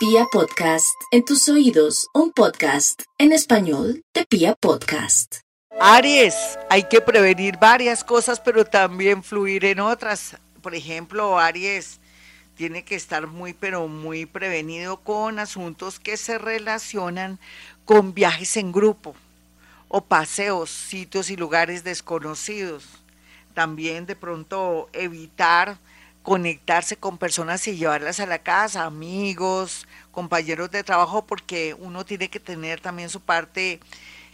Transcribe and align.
Pia 0.00 0.24
Podcast, 0.32 0.98
en 1.10 1.26
tus 1.26 1.46
oídos, 1.50 2.08
un 2.14 2.32
podcast 2.32 3.02
en 3.18 3.32
español 3.32 4.02
de 4.14 4.24
Pia 4.24 4.54
Podcast. 4.54 5.40
Aries, 5.78 6.58
hay 6.70 6.84
que 6.84 7.02
prevenir 7.02 7.58
varias 7.58 8.02
cosas, 8.02 8.40
pero 8.40 8.64
también 8.64 9.22
fluir 9.22 9.66
en 9.66 9.78
otras. 9.78 10.38
Por 10.62 10.74
ejemplo, 10.74 11.38
Aries 11.38 12.00
tiene 12.54 12.82
que 12.82 12.94
estar 12.94 13.26
muy, 13.26 13.52
pero 13.52 13.88
muy 13.88 14.24
prevenido 14.24 14.96
con 15.02 15.38
asuntos 15.38 16.00
que 16.00 16.16
se 16.16 16.38
relacionan 16.38 17.38
con 17.84 18.14
viajes 18.14 18.56
en 18.56 18.72
grupo 18.72 19.14
o 19.88 20.00
paseos, 20.00 20.70
sitios 20.70 21.28
y 21.28 21.36
lugares 21.36 21.84
desconocidos. 21.84 22.86
También 23.52 24.06
de 24.06 24.16
pronto 24.16 24.88
evitar 24.94 25.76
conectarse 26.22 26.96
con 26.96 27.18
personas 27.18 27.66
y 27.66 27.76
llevarlas 27.76 28.20
a 28.20 28.26
la 28.26 28.40
casa, 28.40 28.84
amigos, 28.84 29.86
compañeros 30.10 30.70
de 30.70 30.84
trabajo, 30.84 31.24
porque 31.26 31.74
uno 31.78 32.04
tiene 32.04 32.28
que 32.28 32.40
tener 32.40 32.80
también 32.80 33.08
su 33.08 33.20
parte 33.20 33.80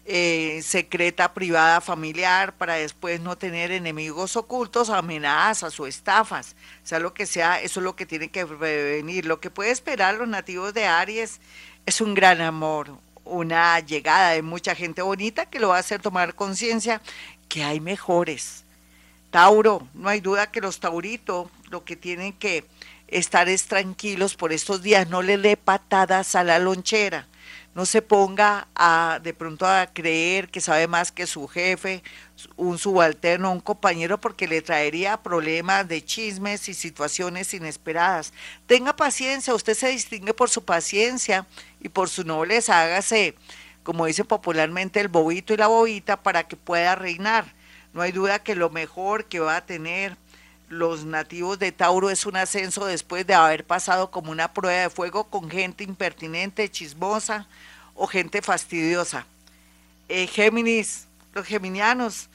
eh, 0.08 0.60
secreta, 0.62 1.34
privada, 1.34 1.80
familiar, 1.80 2.54
para 2.56 2.74
después 2.74 3.20
no 3.20 3.36
tener 3.36 3.72
enemigos 3.72 4.36
ocultos, 4.36 4.90
amenazas 4.90 5.78
o 5.80 5.86
estafas. 5.86 6.54
Sea 6.84 6.98
lo 6.98 7.12
que 7.12 7.26
sea, 7.26 7.60
eso 7.60 7.80
es 7.80 7.84
lo 7.84 7.96
que 7.96 8.06
tiene 8.06 8.28
que 8.28 8.46
prevenir. 8.46 9.26
Lo 9.26 9.40
que 9.40 9.50
puede 9.50 9.70
esperar 9.70 10.14
los 10.14 10.28
nativos 10.28 10.74
de 10.74 10.86
Aries 10.86 11.40
es 11.86 12.00
un 12.00 12.14
gran 12.14 12.40
amor, 12.40 12.98
una 13.24 13.80
llegada 13.80 14.30
de 14.30 14.42
mucha 14.42 14.74
gente 14.74 15.02
bonita 15.02 15.46
que 15.46 15.60
lo 15.60 15.68
va 15.68 15.76
a 15.76 15.80
hacer 15.80 16.00
tomar 16.00 16.34
conciencia 16.34 17.00
que 17.48 17.64
hay 17.64 17.80
mejores. 17.80 18.64
Tauro, 19.30 19.88
no 19.92 20.08
hay 20.08 20.20
duda 20.20 20.50
que 20.50 20.60
los 20.60 20.80
tauritos 20.80 21.48
lo 21.70 21.84
que 21.84 21.96
tienen 21.96 22.32
que 22.32 22.64
estar 23.08 23.48
es 23.48 23.66
tranquilos 23.66 24.34
por 24.34 24.52
estos 24.52 24.82
días, 24.82 25.08
no 25.08 25.22
le 25.22 25.38
dé 25.38 25.56
patadas 25.56 26.34
a 26.34 26.44
la 26.44 26.58
lonchera, 26.58 27.28
no 27.74 27.84
se 27.84 28.02
ponga 28.02 28.68
a 28.74 29.20
de 29.22 29.34
pronto 29.34 29.66
a 29.66 29.86
creer 29.86 30.48
que 30.48 30.60
sabe 30.60 30.88
más 30.88 31.12
que 31.12 31.26
su 31.26 31.46
jefe, 31.46 32.02
un 32.56 32.78
subalterno, 32.78 33.52
un 33.52 33.60
compañero, 33.60 34.18
porque 34.18 34.48
le 34.48 34.62
traería 34.62 35.22
problemas 35.22 35.86
de 35.86 36.02
chismes 36.02 36.68
y 36.68 36.74
situaciones 36.74 37.52
inesperadas. 37.52 38.32
Tenga 38.66 38.96
paciencia, 38.96 39.54
usted 39.54 39.74
se 39.74 39.88
distingue 39.88 40.32
por 40.32 40.48
su 40.48 40.64
paciencia 40.64 41.46
y 41.80 41.90
por 41.90 42.08
su 42.08 42.24
nobleza, 42.24 42.80
hágase, 42.80 43.34
como 43.82 44.06
dice 44.06 44.24
popularmente, 44.24 44.98
el 45.00 45.08
bobito 45.08 45.52
y 45.52 45.58
la 45.58 45.66
bobita 45.66 46.22
para 46.22 46.48
que 46.48 46.56
pueda 46.56 46.94
reinar. 46.94 47.44
No 47.92 48.00
hay 48.02 48.12
duda 48.12 48.42
que 48.42 48.54
lo 48.54 48.70
mejor 48.70 49.26
que 49.26 49.40
va 49.40 49.56
a 49.56 49.66
tener 49.66 50.16
los 50.68 51.04
nativos 51.04 51.58
de 51.58 51.72
Tauro 51.72 52.10
es 52.10 52.26
un 52.26 52.36
ascenso 52.36 52.86
después 52.86 53.26
de 53.26 53.34
haber 53.34 53.64
pasado 53.64 54.10
como 54.10 54.30
una 54.30 54.52
prueba 54.52 54.82
de 54.82 54.90
fuego 54.90 55.24
con 55.24 55.50
gente 55.50 55.84
impertinente, 55.84 56.70
chismosa 56.70 57.46
o 57.94 58.06
gente 58.06 58.42
fastidiosa. 58.42 59.26
Eh, 60.08 60.26
Géminis, 60.26 61.06
los 61.32 61.46
geminianos, 61.46 62.28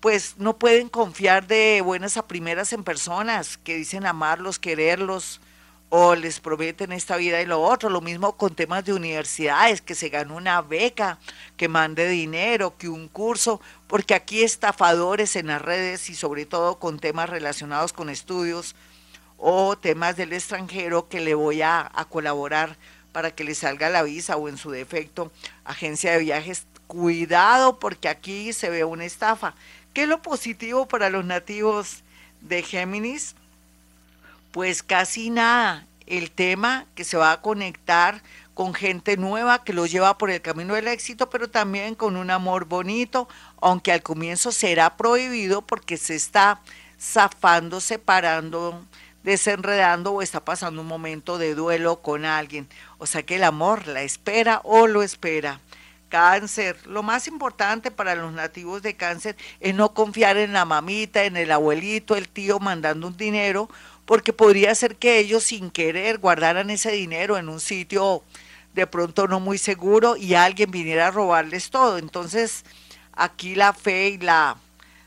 pues 0.00 0.34
no 0.36 0.58
pueden 0.58 0.88
confiar 0.88 1.46
de 1.46 1.80
buenas 1.82 2.16
a 2.16 2.26
primeras 2.26 2.72
en 2.72 2.84
personas 2.84 3.56
que 3.56 3.76
dicen 3.76 4.06
amarlos, 4.06 4.58
quererlos, 4.58 5.40
o 5.88 6.14
les 6.14 6.40
prometen 6.40 6.92
esta 6.92 7.16
vida 7.16 7.40
y 7.40 7.46
lo 7.46 7.62
otro. 7.62 7.88
Lo 7.88 8.00
mismo 8.00 8.36
con 8.36 8.54
temas 8.54 8.84
de 8.84 8.92
universidades, 8.92 9.80
que 9.80 9.94
se 9.94 10.08
gane 10.08 10.32
una 10.32 10.60
beca, 10.62 11.18
que 11.56 11.68
mande 11.68 12.08
dinero, 12.08 12.76
que 12.76 12.88
un 12.88 13.08
curso, 13.08 13.60
porque 13.86 14.14
aquí 14.14 14.42
estafadores 14.42 15.36
en 15.36 15.48
las 15.48 15.62
redes 15.62 16.10
y 16.10 16.14
sobre 16.14 16.46
todo 16.46 16.78
con 16.78 16.98
temas 16.98 17.30
relacionados 17.30 17.92
con 17.92 18.10
estudios 18.10 18.74
o 19.36 19.76
temas 19.76 20.16
del 20.16 20.32
extranjero 20.32 21.08
que 21.08 21.20
le 21.20 21.34
voy 21.34 21.62
a, 21.62 21.90
a 21.94 22.04
colaborar 22.06 22.76
para 23.12 23.30
que 23.30 23.44
le 23.44 23.54
salga 23.54 23.90
la 23.90 24.02
visa 24.02 24.36
o 24.36 24.48
en 24.48 24.56
su 24.56 24.70
defecto 24.70 25.30
agencia 25.64 26.12
de 26.12 26.18
viajes. 26.18 26.66
Cuidado 26.88 27.78
porque 27.78 28.08
aquí 28.08 28.52
se 28.52 28.68
ve 28.68 28.84
una 28.84 29.04
estafa. 29.04 29.54
¿Qué 29.94 30.02
es 30.02 30.08
lo 30.08 30.20
positivo 30.20 30.86
para 30.86 31.08
los 31.08 31.24
nativos 31.24 32.02
de 32.40 32.62
Géminis? 32.62 33.36
Pues 34.54 34.84
casi 34.84 35.30
nada. 35.30 35.84
El 36.06 36.30
tema 36.30 36.86
que 36.94 37.02
se 37.02 37.16
va 37.16 37.32
a 37.32 37.40
conectar 37.40 38.22
con 38.54 38.72
gente 38.72 39.16
nueva 39.16 39.64
que 39.64 39.72
lo 39.72 39.84
lleva 39.84 40.16
por 40.16 40.30
el 40.30 40.42
camino 40.42 40.74
del 40.74 40.86
éxito, 40.86 41.28
pero 41.28 41.50
también 41.50 41.96
con 41.96 42.14
un 42.14 42.30
amor 42.30 42.66
bonito, 42.66 43.26
aunque 43.60 43.90
al 43.90 44.04
comienzo 44.04 44.52
será 44.52 44.96
prohibido 44.96 45.62
porque 45.62 45.96
se 45.96 46.14
está 46.14 46.60
zafando, 47.00 47.80
separando, 47.80 48.84
desenredando 49.24 50.12
o 50.12 50.22
está 50.22 50.44
pasando 50.44 50.82
un 50.82 50.86
momento 50.86 51.36
de 51.36 51.56
duelo 51.56 52.00
con 52.00 52.24
alguien. 52.24 52.68
O 52.98 53.06
sea 53.06 53.24
que 53.24 53.34
el 53.34 53.42
amor 53.42 53.88
la 53.88 54.02
espera 54.02 54.60
o 54.62 54.86
lo 54.86 55.02
espera. 55.02 55.58
Cáncer, 56.10 56.76
lo 56.86 57.02
más 57.02 57.26
importante 57.26 57.90
para 57.90 58.14
los 58.14 58.32
nativos 58.32 58.82
de 58.82 58.94
cáncer 58.94 59.36
es 59.58 59.74
no 59.74 59.94
confiar 59.94 60.36
en 60.36 60.52
la 60.52 60.64
mamita, 60.64 61.24
en 61.24 61.36
el 61.36 61.50
abuelito, 61.50 62.14
el 62.14 62.28
tío 62.28 62.60
mandando 62.60 63.08
un 63.08 63.16
dinero 63.16 63.68
porque 64.06 64.32
podría 64.32 64.74
ser 64.74 64.96
que 64.96 65.18
ellos 65.18 65.44
sin 65.44 65.70
querer 65.70 66.18
guardaran 66.18 66.70
ese 66.70 66.92
dinero 66.92 67.38
en 67.38 67.48
un 67.48 67.60
sitio 67.60 68.22
de 68.74 68.86
pronto 68.86 69.28
no 69.28 69.40
muy 69.40 69.58
seguro 69.58 70.16
y 70.16 70.34
alguien 70.34 70.70
viniera 70.70 71.08
a 71.08 71.10
robarles 71.10 71.70
todo. 71.70 71.98
Entonces, 71.98 72.64
aquí 73.12 73.54
la 73.54 73.72
fe 73.72 74.08
y 74.08 74.18
la 74.18 74.56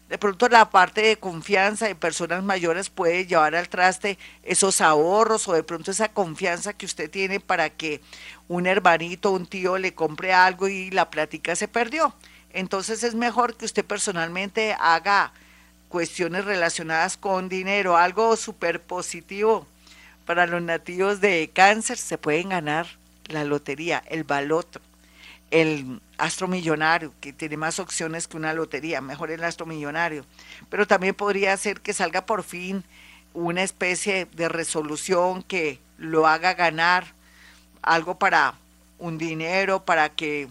de 0.10 0.18
pronto 0.18 0.48
la 0.48 0.70
parte 0.70 1.02
de 1.02 1.18
confianza 1.18 1.86
de 1.86 1.96
personas 1.96 2.42
mayores 2.42 2.90
puede 2.90 3.26
llevar 3.26 3.56
al 3.56 3.68
traste 3.68 4.18
esos 4.42 4.80
ahorros 4.80 5.50
o 5.50 5.54
de 5.54 5.64
pronto 5.64 5.92
esa 5.92 6.08
confianza 6.08 6.72
que 6.72 6.86
usted 6.86 7.10
tiene 7.10 7.42
para 7.42 7.70
que 7.70 8.00
un 8.48 8.68
hermanito, 8.68 9.32
un 9.32 9.46
tío 9.46 9.78
le 9.78 9.94
compre 9.94 10.32
algo 10.34 10.70
y 10.70 10.92
la 10.92 11.10
plática 11.10 11.58
se 11.58 11.68
perdió. 11.68 12.16
Entonces 12.52 13.04
es 13.04 13.16
mejor 13.16 13.58
que 13.58 13.66
usted 13.66 13.84
personalmente 13.84 14.76
haga 14.80 15.34
cuestiones 15.90 16.46
relacionadas 16.46 17.18
con 17.18 17.50
dinero, 17.50 17.98
algo 17.98 18.36
súper 18.36 18.82
positivo 18.82 19.66
para 20.26 20.46
los 20.46 20.62
nativos 20.62 21.22
de 21.22 21.50
cáncer, 21.54 21.98
se 21.98 22.18
pueden 22.18 22.50
ganar 22.50 22.88
la 23.28 23.44
lotería, 23.44 24.04
el 24.08 24.24
baloto, 24.24 24.82
el 25.52 26.02
astro 26.18 26.48
millonario, 26.48 27.14
que 27.22 27.32
tiene 27.32 27.58
más 27.58 27.80
opciones 27.80 28.28
que 28.28 28.38
una 28.38 28.54
lotería, 28.54 29.00
mejor 29.00 29.32
el 29.32 29.44
astro 29.44 29.66
millonario, 29.66 30.26
pero 30.70 30.86
también 30.86 31.16
podría 31.16 31.56
ser 31.56 31.80
que 31.80 31.94
salga 31.94 32.26
por 32.26 32.44
fin 32.44 32.84
una 33.34 33.64
especie 33.64 34.28
de 34.34 34.50
resolución 34.50 35.44
que 35.44 35.80
lo 35.98 36.28
haga 36.28 36.54
ganar 36.54 37.06
algo 37.82 38.18
para 38.20 38.56
un 39.00 39.18
dinero, 39.18 39.86
para 39.86 40.10
que 40.10 40.48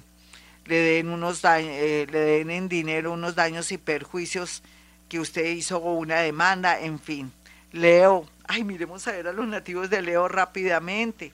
le 0.66 0.76
den 0.76 1.08
unos 1.08 1.42
eh, 1.44 2.06
le 2.10 2.18
den 2.18 2.50
en 2.50 2.68
dinero 2.68 3.12
unos 3.12 3.34
daños 3.34 3.70
y 3.72 3.78
perjuicios 3.78 4.62
que 5.08 5.20
usted 5.20 5.46
hizo 5.46 5.78
una 5.78 6.16
demanda, 6.16 6.80
en 6.80 6.98
fin. 6.98 7.32
Leo, 7.72 8.28
ay, 8.46 8.64
miremos 8.64 9.06
a 9.06 9.12
ver 9.12 9.28
a 9.28 9.32
los 9.32 9.46
nativos 9.46 9.90
de 9.90 10.02
Leo 10.02 10.28
rápidamente. 10.28 11.32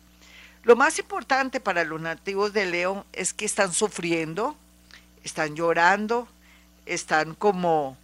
Lo 0.65 0.77
más 0.77 0.99
importante 0.99 1.61
para 1.61 1.85
los 1.85 2.01
nativos 2.01 2.53
de 2.53 2.67
Leo 2.67 3.05
es 3.13 3.35
que 3.35 3.45
están 3.45 3.73
sufriendo, 3.73 4.57
están 5.25 5.57
llorando, 5.57 6.29
están 6.87 7.35
como 7.35 7.97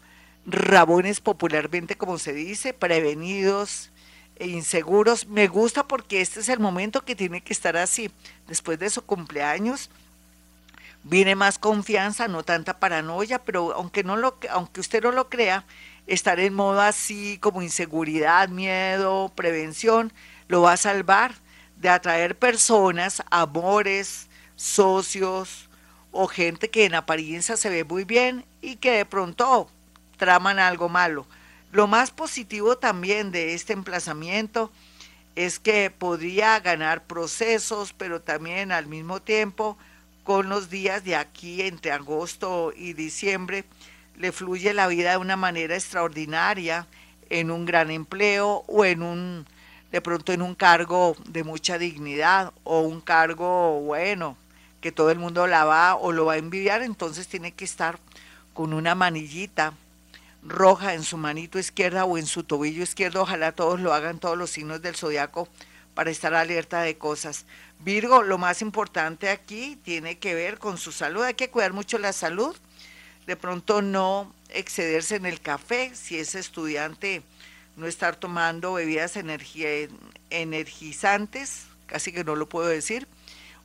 rabones 0.46 1.20
popularmente, 1.20 1.96
como 1.96 2.18
se 2.18 2.32
dice, 2.32 2.72
prevenidos 2.72 3.90
e 4.36 4.48
inseguros. 4.48 5.26
Me 5.26 5.46
gusta 5.46 5.86
porque 5.86 6.20
este 6.20 6.40
es 6.40 6.48
el 6.48 6.58
momento 6.58 7.04
que 7.04 7.14
tiene 7.14 7.42
que 7.42 7.52
estar 7.52 7.76
así. 7.76 8.10
Después 8.46 8.78
de 8.78 8.90
su 8.90 9.02
cumpleaños, 9.02 9.90
viene 11.02 11.34
más 11.34 11.58
confianza, 11.58 12.28
no 12.28 12.42
tanta 12.42 12.78
paranoia, 12.78 13.38
pero 13.38 13.72
aunque, 13.74 14.04
no 14.04 14.16
lo, 14.16 14.38
aunque 14.50 14.80
usted 14.80 15.02
no 15.02 15.12
lo 15.12 15.28
crea, 15.28 15.64
estar 16.06 16.40
en 16.40 16.54
modo 16.54 16.80
así 16.80 17.38
como 17.38 17.62
inseguridad, 17.62 18.48
miedo, 18.48 19.32
prevención, 19.34 20.12
lo 20.48 20.62
va 20.62 20.72
a 20.72 20.76
salvar 20.76 21.34
de 21.76 21.88
atraer 21.88 22.36
personas, 22.36 23.22
amores, 23.30 24.28
socios 24.56 25.68
o 26.10 26.26
gente 26.26 26.70
que 26.70 26.84
en 26.84 26.94
apariencia 26.94 27.56
se 27.56 27.70
ve 27.70 27.84
muy 27.84 28.04
bien 28.04 28.44
y 28.60 28.76
que 28.76 28.92
de 28.92 29.04
pronto 29.04 29.70
traman 30.16 30.58
algo 30.58 30.88
malo. 30.88 31.26
Lo 31.70 31.86
más 31.86 32.10
positivo 32.10 32.78
también 32.78 33.30
de 33.30 33.54
este 33.54 33.74
emplazamiento 33.74 34.72
es 35.36 35.58
que 35.58 35.90
podría 35.90 36.58
ganar 36.60 37.04
procesos, 37.04 37.92
pero 37.92 38.20
también 38.20 38.72
al 38.72 38.86
mismo 38.86 39.20
tiempo 39.20 39.78
con 40.28 40.50
los 40.50 40.68
días 40.68 41.04
de 41.04 41.16
aquí 41.16 41.62
entre 41.62 41.90
agosto 41.90 42.74
y 42.76 42.92
diciembre, 42.92 43.64
le 44.14 44.30
fluye 44.30 44.74
la 44.74 44.86
vida 44.86 45.12
de 45.12 45.16
una 45.16 45.36
manera 45.36 45.74
extraordinaria 45.74 46.86
en 47.30 47.50
un 47.50 47.64
gran 47.64 47.90
empleo 47.90 48.62
o 48.66 48.84
en 48.84 49.02
un, 49.02 49.46
de 49.90 50.02
pronto 50.02 50.34
en 50.34 50.42
un 50.42 50.54
cargo 50.54 51.16
de 51.30 51.44
mucha 51.44 51.78
dignidad 51.78 52.52
o 52.64 52.82
un 52.82 53.00
cargo 53.00 53.80
bueno, 53.80 54.36
que 54.82 54.92
todo 54.92 55.10
el 55.10 55.18
mundo 55.18 55.46
la 55.46 55.64
va 55.64 55.94
o 55.96 56.12
lo 56.12 56.26
va 56.26 56.34
a 56.34 56.36
envidiar, 56.36 56.82
entonces 56.82 57.26
tiene 57.26 57.52
que 57.52 57.64
estar 57.64 57.98
con 58.52 58.74
una 58.74 58.94
manillita 58.94 59.72
roja 60.42 60.92
en 60.92 61.04
su 61.04 61.16
manito 61.16 61.58
izquierda 61.58 62.04
o 62.04 62.18
en 62.18 62.26
su 62.26 62.44
tobillo 62.44 62.82
izquierdo, 62.82 63.22
ojalá 63.22 63.52
todos 63.52 63.80
lo 63.80 63.94
hagan, 63.94 64.18
todos 64.18 64.36
los 64.36 64.50
signos 64.50 64.82
del 64.82 64.94
zodiaco, 64.94 65.48
para 65.98 66.12
estar 66.12 66.32
alerta 66.32 66.80
de 66.82 66.96
cosas. 66.96 67.44
Virgo, 67.80 68.22
lo 68.22 68.38
más 68.38 68.62
importante 68.62 69.30
aquí 69.30 69.76
tiene 69.82 70.16
que 70.16 70.32
ver 70.32 70.60
con 70.60 70.78
su 70.78 70.92
salud. 70.92 71.24
Hay 71.24 71.34
que 71.34 71.50
cuidar 71.50 71.72
mucho 71.72 71.98
la 71.98 72.12
salud. 72.12 72.56
De 73.26 73.34
pronto 73.34 73.82
no 73.82 74.32
excederse 74.48 75.16
en 75.16 75.26
el 75.26 75.40
café. 75.40 75.90
Si 75.96 76.16
es 76.16 76.36
estudiante, 76.36 77.22
no 77.74 77.88
estar 77.88 78.14
tomando 78.14 78.74
bebidas 78.74 79.16
energizantes, 80.30 81.66
casi 81.86 82.12
que 82.12 82.22
no 82.22 82.36
lo 82.36 82.48
puedo 82.48 82.68
decir. 82.68 83.08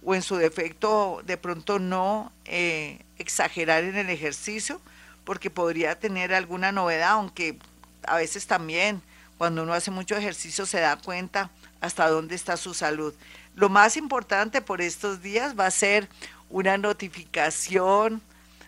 O 0.03 0.15
en 0.15 0.23
su 0.23 0.35
defecto, 0.37 1.21
de 1.27 1.37
pronto 1.37 1.77
no 1.77 2.31
eh, 2.45 2.97
exagerar 3.19 3.83
en 3.83 3.95
el 3.95 4.09
ejercicio, 4.09 4.81
porque 5.23 5.51
podría 5.51 5.99
tener 5.99 6.33
alguna 6.33 6.71
novedad, 6.71 7.11
aunque 7.11 7.59
a 8.07 8.15
veces 8.15 8.47
también 8.47 9.03
cuando 9.37 9.61
uno 9.61 9.75
hace 9.75 9.91
mucho 9.91 10.15
ejercicio 10.15 10.65
se 10.65 10.79
da 10.79 10.97
cuenta 10.97 11.51
hasta 11.83 12.07
dónde 12.07 12.33
está 12.35 12.55
su 12.55 12.73
salud. 12.73 13.13
Lo 13.55 13.67
más 13.67 13.97
importante 13.97 14.61
por 14.61 14.81
estos 14.81 15.21
días 15.21 15.59
va 15.59 15.65
a 15.65 15.71
ser 15.71 16.07
una 16.49 16.77
notificación 16.77 18.21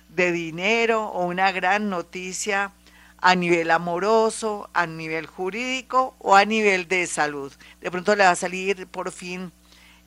de 0.09 0.33
dinero 0.33 1.06
o 1.06 1.25
una 1.25 1.53
gran 1.53 1.89
noticia 1.89 2.73
a 3.19 3.35
nivel 3.35 3.71
amoroso, 3.71 4.69
a 4.73 4.85
nivel 4.85 5.27
jurídico 5.27 6.13
o 6.19 6.35
a 6.35 6.44
nivel 6.44 6.89
de 6.89 7.07
salud. 7.07 7.53
De 7.79 7.89
pronto 7.89 8.13
le 8.17 8.25
va 8.25 8.31
a 8.31 8.35
salir 8.35 8.85
por 8.88 9.13
fin 9.13 9.53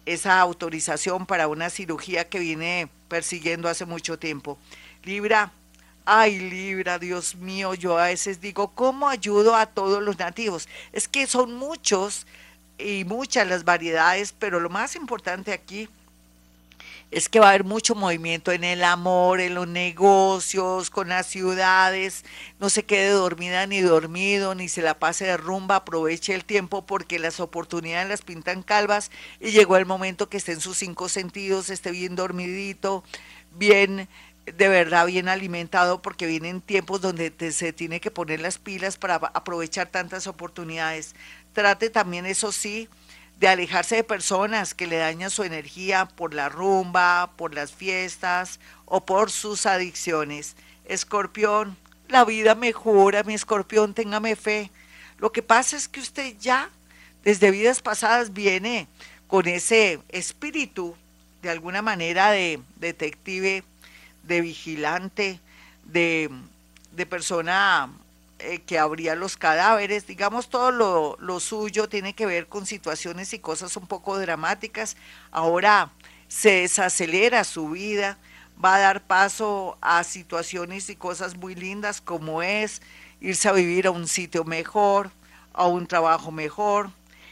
esa 0.05 0.39
autorización 0.39 1.25
para 1.25 1.49
una 1.49 1.71
cirugía 1.71 2.29
que 2.29 2.39
viene 2.39 2.91
persiguiendo 3.09 3.71
hace 3.71 3.87
mucho 3.87 4.19
tiempo. 4.19 4.59
Libra, 5.03 5.51
ay 6.05 6.39
Libra, 6.39 6.99
Dios 6.99 7.37
mío, 7.37 7.73
yo 7.73 7.97
a 7.97 8.09
veces 8.09 8.43
digo, 8.43 8.69
¿cómo 8.75 9.09
ayudo 9.09 9.57
a 9.57 9.65
todos 9.65 10.03
los 10.03 10.19
nativos? 10.19 10.69
Es 10.93 11.09
que 11.09 11.27
son 11.27 11.55
muchos 11.55 12.27
y 12.79 13.05
muchas 13.05 13.47
las 13.49 13.65
variedades, 13.65 14.33
pero 14.39 14.61
lo 14.61 14.71
más 14.71 14.97
importante 14.97 15.53
aquí 15.53 15.89
es 17.11 17.29
que 17.31 17.41
va 17.41 17.47
a 17.47 17.49
haber 17.51 17.65
mucho 17.65 17.95
movimiento 17.95 18.53
en 18.53 18.65
el 18.65 18.85
amor, 18.85 19.41
en 19.41 19.55
los 19.55 19.67
negocios, 19.67 20.91
con 20.91 21.09
las 21.09 21.27
ciudades. 21.27 22.25
No 22.61 22.69
se 22.69 22.85
quede 22.85 23.11
dormida 23.11 23.67
ni 23.67 23.81
dormido, 23.81 24.55
ni 24.55 24.69
se 24.69 24.83
la 24.83 24.99
pase 24.99 25.25
de 25.25 25.39
rumba, 25.39 25.77
aproveche 25.77 26.35
el 26.35 26.45
tiempo 26.45 26.85
porque 26.85 27.19
las 27.19 27.41
oportunidades 27.41 28.09
las 28.09 28.23
pintan 28.23 28.63
calvas 28.63 29.11
y 29.41 29.51
llegó 29.53 29.77
el 29.79 29.87
momento 29.87 30.29
que 30.29 30.37
esté 30.37 30.53
en 30.53 30.61
sus 30.61 30.77
cinco 30.79 31.09
sentidos, 31.09 31.71
esté 31.71 31.93
bien 31.93 32.15
dormidito, 32.15 33.03
bien 33.57 34.09
de 34.57 34.69
verdad 34.69 35.07
bien 35.07 35.29
alimentado 35.29 36.01
porque 36.01 36.27
vienen 36.27 36.61
tiempos 36.61 37.01
donde 37.01 37.33
se 37.53 37.73
tiene 37.73 38.01
que 38.01 38.11
poner 38.11 38.41
las 38.41 38.59
pilas 38.59 38.97
para 38.97 39.17
aprovechar 39.17 39.89
tantas 39.89 40.27
oportunidades. 40.27 41.15
Trate 41.53 41.91
también, 41.91 42.27
eso 42.27 42.53
sí, 42.53 42.89
de 43.39 43.49
alejarse 43.49 43.97
de 43.97 44.05
personas 44.05 44.75
que 44.75 44.87
le 44.87 44.97
dañan 44.97 45.31
su 45.31 45.45
energía 45.45 46.07
por 46.07 46.35
la 46.35 46.49
rumba, 46.49 47.31
por 47.37 47.55
las 47.55 47.73
fiestas 47.73 48.59
o 48.85 49.05
por 49.05 49.31
sus 49.31 49.67
adicciones. 49.67 50.57
Escorpión, 50.85 51.77
la 52.09 52.25
vida 52.25 52.55
mejora, 52.55 53.23
mi 53.23 53.35
escorpión, 53.35 53.95
téngame 53.95 54.35
fe. 54.35 54.71
Lo 55.19 55.31
que 55.31 55.43
pasa 55.43 55.77
es 55.77 55.89
que 55.89 56.01
usted 56.01 56.37
ya, 56.41 56.71
desde 57.23 57.51
vidas 57.51 57.81
pasadas, 57.81 58.33
viene 58.33 58.89
con 59.27 59.47
ese 59.47 60.01
espíritu, 60.09 60.97
de 61.43 61.51
alguna 61.51 61.83
manera, 61.83 62.31
de 62.31 62.61
detective, 62.77 63.63
de 64.25 64.41
vigilante, 64.41 65.41
de, 65.85 66.31
de 66.93 67.07
persona 67.07 67.89
eh, 68.41 68.61
que 68.61 68.79
abría 68.79 69.15
los 69.15 69.37
cadáveres, 69.37 70.07
digamos, 70.07 70.49
todo 70.49 70.71
lo, 70.71 71.17
lo, 71.21 71.41
suyo 71.41 71.89
tiene 71.89 72.15
que 72.15 72.27
ver 72.27 72.47
con 72.47 72.67
situaciones 72.67 73.33
y 73.33 73.39
cosas 73.39 73.77
un 73.77 73.87
poco 73.87 74.19
dramáticas. 74.19 74.97
Ahora 75.31 75.91
se 76.29 76.63
desacelera 76.63 77.45
su 77.45 77.71
vida, 77.71 78.19
va 78.63 78.77
a 78.77 78.81
dar 78.81 79.03
paso 79.07 79.79
a 79.81 80.05
situaciones 80.05 80.89
y 80.91 80.97
cosas 80.97 81.37
muy 81.37 81.55
lindas 81.55 82.01
como 82.01 82.43
es 82.43 82.83
irse 83.21 83.49
a 83.49 83.53
vivir 83.53 83.87
a 83.87 83.91
un 83.91 84.07
sitio 84.07 84.45
mejor, 84.45 85.11
a 85.53 85.67
un 85.67 85.87
trabajo 85.87 86.31
mejor, 86.31 86.91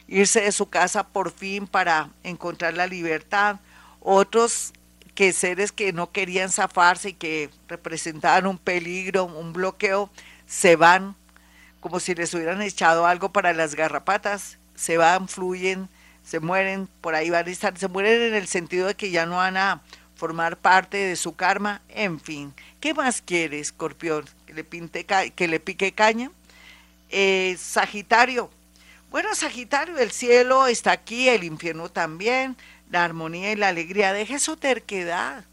irse 0.09 0.41
de 0.41 0.53
su 0.53 0.69
casa 0.69 1.07
por 1.07 1.31
fin 1.31 1.67
para 1.67 2.11
encontrar 2.23 2.75
la 2.75 2.87
libertad. 2.87 3.61
Otros 4.01 4.73
que 5.15 5.33
seres 5.33 5.73
que 5.73 5.93
no 5.93 6.11
querían 6.11 6.51
zafarse 6.51 7.11
y 7.11 7.15
que 7.15 7.51
representaban 7.69 8.47
un 8.47 8.59
peligro, 8.59 9.25
un 9.25 9.53
bloqueo, 9.53 10.11
se 10.47 10.77
van 10.77 11.17
como 11.87 12.01
si 12.01 12.17
les 12.17 12.35
hubieran 12.35 12.63
echado 12.63 13.07
algo 13.07 13.31
para 13.31 13.53
las 13.53 13.77
garrapatas, 13.77 14.59
se 14.75 14.97
van, 14.97 15.29
fluyen, 15.29 15.89
se 16.25 16.41
mueren, 16.41 16.89
por 17.01 17.15
ahí 17.15 17.31
van 17.31 17.47
a 17.47 17.51
estar, 17.51 17.79
se 17.79 17.87
mueren 17.87 18.23
en 18.23 18.35
el 18.35 18.49
sentido 18.49 18.89
de 18.89 18.97
que 18.97 19.13
ya 19.13 19.25
no 19.25 19.37
van 19.37 19.57
a 19.57 19.83
formar 20.17 20.57
parte 20.57 20.97
de 20.97 21.15
su 21.15 21.37
karma, 21.37 21.83
en 21.89 22.19
fin. 22.19 22.53
¿Qué 22.81 22.93
más 22.93 23.23
quiere, 23.23 23.61
escorpión? 23.61 24.25
¿Que 24.47 24.55
le, 24.55 24.65
pinte 24.65 25.07
que 25.07 25.47
le 25.47 25.61
pique 25.61 25.93
caña? 25.93 26.33
Eh, 27.09 27.57
sagitario. 27.57 28.51
Bueno, 29.13 29.33
Sagitario, 29.37 29.97
el 29.99 30.11
cielo 30.11 30.67
está 30.67 30.91
aquí, 30.91 31.29
el 31.29 31.45
infierno 31.45 31.89
también, 31.89 32.57
la 32.91 33.05
armonía 33.05 33.53
y 33.53 33.57
la 33.57 33.69
alegría. 33.69 34.13
Deje 34.13 34.41
su 34.41 34.57
terquedad. 34.57 35.45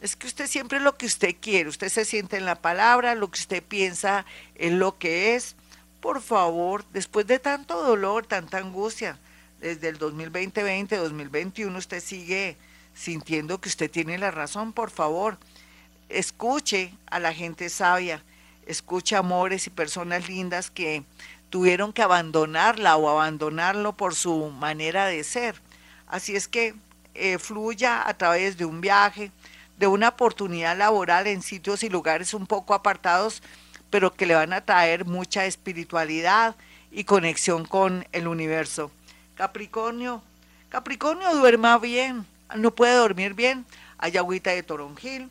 Es 0.00 0.14
que 0.14 0.26
usted 0.28 0.46
siempre 0.46 0.78
es 0.78 0.84
lo 0.84 0.96
que 0.96 1.06
usted 1.06 1.34
quiere, 1.40 1.68
usted 1.68 1.88
se 1.88 2.04
siente 2.04 2.36
en 2.36 2.44
la 2.44 2.54
palabra, 2.54 3.14
lo 3.14 3.30
que 3.30 3.40
usted 3.40 3.62
piensa 3.62 4.24
es 4.54 4.72
lo 4.72 4.96
que 4.96 5.34
es. 5.34 5.56
Por 6.00 6.22
favor, 6.22 6.84
después 6.92 7.26
de 7.26 7.40
tanto 7.40 7.82
dolor, 7.82 8.24
tanta 8.26 8.58
angustia, 8.58 9.18
desde 9.60 9.88
el 9.88 9.98
2020, 9.98 10.96
2021, 10.96 11.76
usted 11.76 12.00
sigue 12.00 12.56
sintiendo 12.94 13.60
que 13.60 13.68
usted 13.68 13.90
tiene 13.90 14.18
la 14.18 14.30
razón, 14.30 14.72
por 14.72 14.90
favor, 14.90 15.38
escuche 16.08 16.94
a 17.06 17.18
la 17.18 17.34
gente 17.34 17.68
sabia, 17.68 18.22
escuche 18.66 19.16
amores 19.16 19.66
y 19.66 19.70
personas 19.70 20.28
lindas 20.28 20.70
que 20.70 21.02
tuvieron 21.50 21.92
que 21.92 22.02
abandonarla 22.02 22.96
o 22.96 23.08
abandonarlo 23.08 23.96
por 23.96 24.14
su 24.14 24.50
manera 24.50 25.06
de 25.06 25.24
ser. 25.24 25.60
Así 26.06 26.36
es 26.36 26.48
que 26.48 26.74
eh, 27.14 27.38
fluya 27.38 28.08
a 28.08 28.14
través 28.16 28.56
de 28.56 28.64
un 28.64 28.80
viaje, 28.80 29.32
de 29.78 29.86
una 29.86 30.08
oportunidad 30.08 30.76
laboral 30.76 31.26
en 31.26 31.42
sitios 31.42 31.82
y 31.82 31.88
lugares 31.88 32.34
un 32.34 32.46
poco 32.46 32.74
apartados, 32.74 33.42
pero 33.90 34.12
que 34.12 34.26
le 34.26 34.34
van 34.34 34.52
a 34.52 34.60
traer 34.60 35.04
mucha 35.04 35.46
espiritualidad 35.46 36.56
y 36.90 37.04
conexión 37.04 37.64
con 37.64 38.06
el 38.12 38.26
universo. 38.26 38.90
Capricornio, 39.36 40.22
Capricornio 40.68 41.34
duerma 41.34 41.78
bien, 41.78 42.26
no 42.56 42.74
puede 42.74 42.94
dormir 42.94 43.34
bien, 43.34 43.64
hay 43.98 44.16
agüita 44.16 44.50
de 44.50 44.62
toronjil, 44.62 45.30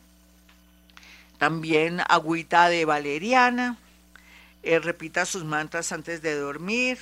también 1.38 2.01
agüita 2.08 2.70
de 2.70 2.86
valeriana, 2.86 3.77
eh, 4.63 4.80
repita 4.80 5.25
sus 5.25 5.44
mantras 5.44 5.92
antes 5.92 6.22
de 6.22 6.36
dormir, 6.36 7.00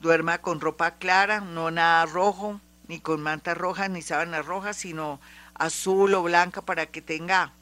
duerma 0.00 0.38
con 0.38 0.60
ropa 0.60 0.92
clara, 0.92 1.40
no 1.40 1.70
nada 1.70 2.06
rojo, 2.06 2.60
ni 2.88 2.98
con 2.98 3.20
mantas 3.20 3.56
rojas 3.56 3.90
ni 3.90 4.02
sábanas 4.02 4.46
rojas, 4.46 4.76
sino 4.76 5.20
azul 5.58 6.14
o 6.14 6.22
blanca 6.22 6.62
para 6.62 6.86
que 6.86 7.02
tenga 7.02 7.52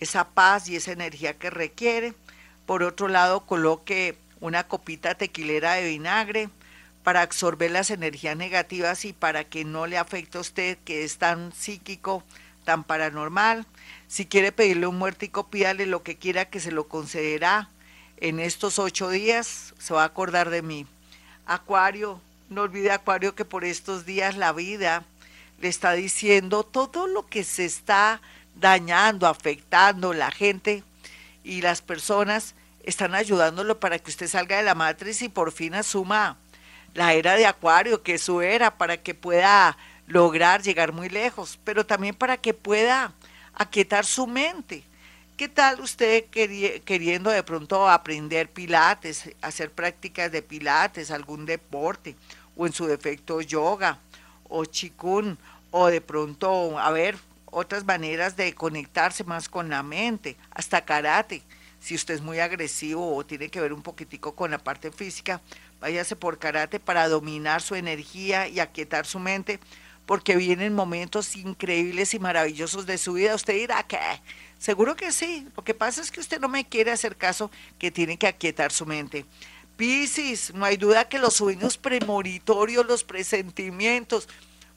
esa 0.00 0.28
paz 0.28 0.68
y 0.68 0.76
esa 0.76 0.92
energía 0.92 1.38
que 1.38 1.50
requiere. 1.50 2.14
Por 2.66 2.82
otro 2.82 3.08
lado, 3.08 3.40
coloque 3.46 4.16
una 4.40 4.64
copita 4.64 5.14
tequilera 5.14 5.74
de 5.74 5.88
vinagre 5.88 6.48
para 7.02 7.22
absorber 7.22 7.70
las 7.70 7.90
energías 7.90 8.36
negativas 8.36 9.04
y 9.04 9.12
para 9.12 9.44
que 9.44 9.64
no 9.64 9.86
le 9.86 9.98
afecte 9.98 10.38
a 10.38 10.40
usted 10.40 10.78
que 10.84 11.04
es 11.04 11.18
tan 11.18 11.52
psíquico, 11.52 12.24
tan 12.64 12.82
paranormal. 12.82 13.66
Si 14.08 14.26
quiere 14.26 14.52
pedirle 14.52 14.86
un 14.86 14.98
muertico, 14.98 15.48
pídale 15.48 15.86
lo 15.86 16.02
que 16.02 16.16
quiera 16.16 16.46
que 16.46 16.60
se 16.60 16.72
lo 16.72 16.88
concederá. 16.88 17.68
En 18.16 18.40
estos 18.40 18.78
ocho 18.78 19.10
días 19.10 19.74
se 19.78 19.92
va 19.92 20.02
a 20.02 20.06
acordar 20.06 20.48
de 20.48 20.62
mí. 20.62 20.86
Acuario, 21.46 22.20
no 22.48 22.62
olvide 22.62 22.90
Acuario 22.90 23.34
que 23.34 23.44
por 23.44 23.64
estos 23.64 24.06
días 24.06 24.36
la 24.36 24.52
vida 24.52 25.04
le 25.64 25.70
está 25.70 25.94
diciendo 25.94 26.62
todo 26.62 27.06
lo 27.06 27.26
que 27.26 27.42
se 27.42 27.64
está 27.64 28.20
dañando, 28.54 29.26
afectando 29.26 30.12
la 30.12 30.30
gente 30.30 30.84
y 31.42 31.62
las 31.62 31.80
personas 31.80 32.54
están 32.82 33.14
ayudándolo 33.14 33.80
para 33.80 33.98
que 33.98 34.10
usted 34.10 34.28
salga 34.28 34.58
de 34.58 34.62
la 34.62 34.74
matriz 34.74 35.22
y 35.22 35.30
por 35.30 35.52
fin 35.52 35.74
asuma 35.74 36.36
la 36.92 37.14
era 37.14 37.32
de 37.36 37.46
Acuario, 37.46 38.02
que 38.02 38.16
es 38.16 38.22
su 38.22 38.42
era, 38.42 38.76
para 38.76 38.98
que 38.98 39.14
pueda 39.14 39.78
lograr 40.06 40.60
llegar 40.60 40.92
muy 40.92 41.08
lejos, 41.08 41.58
pero 41.64 41.86
también 41.86 42.14
para 42.14 42.36
que 42.36 42.52
pueda 42.52 43.14
aquietar 43.54 44.04
su 44.04 44.26
mente. 44.26 44.84
¿Qué 45.38 45.48
tal 45.48 45.80
usted 45.80 46.26
queriendo 46.26 47.30
de 47.30 47.42
pronto 47.42 47.88
aprender 47.88 48.50
pilates, 48.50 49.30
hacer 49.40 49.70
prácticas 49.70 50.30
de 50.30 50.42
pilates, 50.42 51.10
algún 51.10 51.46
deporte, 51.46 52.16
o 52.54 52.66
en 52.66 52.74
su 52.74 52.84
defecto 52.84 53.40
yoga, 53.40 53.98
o 54.48 54.64
chikun, 54.64 55.38
o 55.76 55.88
de 55.88 56.00
pronto, 56.00 56.78
a 56.78 56.92
ver, 56.92 57.16
otras 57.46 57.84
maneras 57.84 58.36
de 58.36 58.54
conectarse 58.54 59.24
más 59.24 59.48
con 59.48 59.70
la 59.70 59.82
mente, 59.82 60.36
hasta 60.52 60.84
karate, 60.84 61.42
si 61.80 61.96
usted 61.96 62.14
es 62.14 62.20
muy 62.20 62.38
agresivo 62.38 63.16
o 63.16 63.26
tiene 63.26 63.48
que 63.48 63.60
ver 63.60 63.72
un 63.72 63.82
poquitico 63.82 64.36
con 64.36 64.52
la 64.52 64.58
parte 64.58 64.92
física, 64.92 65.40
váyase 65.80 66.14
por 66.14 66.38
karate 66.38 66.78
para 66.78 67.08
dominar 67.08 67.60
su 67.60 67.74
energía 67.74 68.46
y 68.46 68.60
aquietar 68.60 69.04
su 69.04 69.18
mente, 69.18 69.58
porque 70.06 70.36
vienen 70.36 70.76
momentos 70.76 71.34
increíbles 71.34 72.14
y 72.14 72.20
maravillosos 72.20 72.86
de 72.86 72.96
su 72.96 73.14
vida. 73.14 73.34
Usted 73.34 73.54
dirá 73.54 73.82
que 73.82 73.98
seguro 74.60 74.94
que 74.94 75.10
sí. 75.10 75.48
Lo 75.56 75.64
que 75.64 75.74
pasa 75.74 76.02
es 76.02 76.12
que 76.12 76.20
usted 76.20 76.38
no 76.38 76.48
me 76.48 76.68
quiere 76.68 76.92
hacer 76.92 77.16
caso 77.16 77.50
que 77.80 77.90
tiene 77.90 78.16
que 78.16 78.28
aquietar 78.28 78.70
su 78.70 78.86
mente. 78.86 79.26
Piscis, 79.76 80.54
no 80.54 80.64
hay 80.66 80.76
duda 80.76 81.08
que 81.08 81.18
los 81.18 81.34
sueños 81.34 81.78
premonitorios, 81.78 82.86
los 82.86 83.02
presentimientos, 83.02 84.28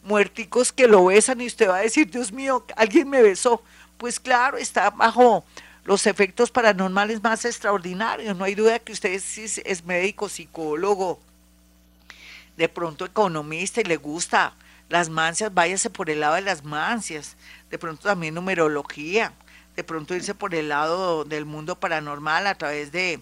muerticos 0.07 0.71
que 0.71 0.87
lo 0.87 1.05
besan 1.05 1.41
y 1.41 1.47
usted 1.47 1.69
va 1.69 1.77
a 1.77 1.81
decir, 1.81 2.09
Dios 2.09 2.31
mío, 2.31 2.65
alguien 2.75 3.09
me 3.09 3.21
besó. 3.21 3.61
Pues 3.97 4.19
claro, 4.19 4.57
está 4.57 4.89
bajo 4.89 5.43
los 5.83 6.07
efectos 6.07 6.49
paranormales 6.49 7.21
más 7.21 7.43
extraordinarios. 7.45 8.35
No 8.35 8.45
hay 8.45 8.55
duda 8.55 8.79
que 8.79 8.93
usted 8.93 9.11
es, 9.11 9.85
médico, 9.85 10.29
psicólogo, 10.29 11.19
de 12.55 12.69
pronto 12.69 13.05
economista 13.05 13.81
y 13.81 13.83
le 13.83 13.97
gusta 13.97 14.53
las 14.89 15.09
mancias, 15.09 15.53
váyase 15.53 15.89
por 15.89 16.09
el 16.09 16.21
lado 16.21 16.35
de 16.35 16.41
las 16.41 16.63
mancias. 16.63 17.35
De 17.69 17.77
pronto 17.77 18.03
también 18.03 18.33
numerología. 18.33 19.33
De 19.75 19.83
pronto 19.83 20.15
irse 20.15 20.33
por 20.33 20.55
el 20.55 20.69
lado 20.69 21.23
del 21.25 21.45
mundo 21.45 21.79
paranormal 21.79 22.47
a 22.47 22.55
través 22.55 22.91
de 22.91 23.21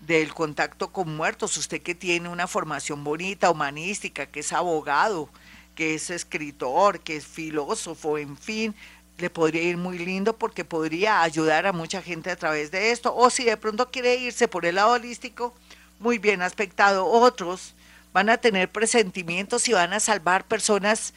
del 0.00 0.34
contacto 0.34 0.88
con 0.88 1.14
muertos. 1.16 1.56
Usted 1.56 1.82
que 1.82 1.94
tiene 1.94 2.28
una 2.28 2.46
formación 2.46 3.04
bonita, 3.04 3.50
humanística, 3.50 4.26
que 4.26 4.40
es 4.40 4.52
abogado, 4.52 5.28
que 5.76 5.94
es 5.94 6.10
escritor, 6.10 7.00
que 7.00 7.16
es 7.16 7.26
filósofo, 7.26 8.18
en 8.18 8.36
fin, 8.36 8.74
le 9.18 9.30
podría 9.30 9.62
ir 9.62 9.76
muy 9.76 9.98
lindo 9.98 10.36
porque 10.36 10.64
podría 10.64 11.22
ayudar 11.22 11.66
a 11.66 11.72
mucha 11.72 12.02
gente 12.02 12.30
a 12.30 12.36
través 12.36 12.70
de 12.70 12.90
esto. 12.90 13.14
O 13.14 13.30
si 13.30 13.44
de 13.44 13.56
pronto 13.56 13.90
quiere 13.90 14.16
irse 14.16 14.48
por 14.48 14.66
el 14.66 14.74
lado 14.74 14.92
holístico, 14.92 15.54
muy 16.00 16.18
bien 16.18 16.42
aspectado. 16.42 17.06
Otros 17.06 17.74
van 18.12 18.28
a 18.28 18.38
tener 18.38 18.70
presentimientos 18.70 19.68
y 19.68 19.72
van 19.72 19.92
a 19.92 20.00
salvar 20.00 20.44
personas 20.44 21.14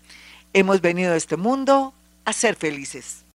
hemos 0.55 0.81
venido 0.81 1.13
a 1.13 1.17
este 1.17 1.37
mundo 1.37 1.95
a 2.25 2.33
ser 2.33 2.57
felices. 2.57 3.25